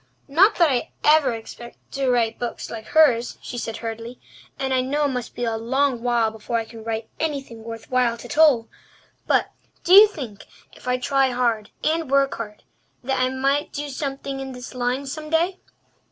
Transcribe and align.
"Not 0.27 0.55
that 0.55 0.71
I 0.71 0.77
expect 1.35 1.77
ever 1.77 1.91
to 1.91 2.09
write 2.11 2.39
books 2.39 2.71
like 2.71 2.87
hers," 2.87 3.37
she 3.39 3.59
said 3.59 3.77
hurriedly, 3.77 4.19
"and 4.57 4.73
I 4.73 4.81
know 4.81 5.05
it 5.05 5.09
must 5.09 5.35
be 5.35 5.43
a 5.43 5.57
long 5.57 6.01
while 6.01 6.31
before 6.31 6.57
I 6.57 6.65
can 6.65 6.83
write 6.83 7.07
anything 7.19 7.63
worth 7.63 7.91
while 7.91 8.15
at 8.15 8.35
all. 8.35 8.67
But 9.27 9.51
do 9.83 9.93
you 9.93 10.07
think—if 10.07 10.87
I 10.87 10.97
try 10.97 11.29
hard 11.29 11.69
and 11.83 12.09
work 12.09 12.33
hard—that 12.33 13.19
I 13.19 13.29
might 13.29 13.73
do 13.73 13.89
something 13.89 14.39
in 14.39 14.53
this 14.53 14.73
line 14.73 15.05
some 15.05 15.29
day?" 15.29 15.59